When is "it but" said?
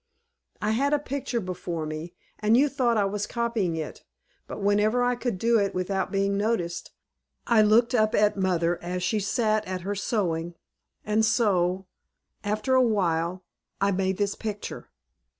3.75-4.59